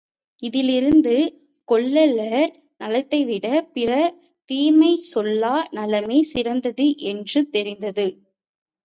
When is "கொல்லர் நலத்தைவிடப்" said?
1.67-3.67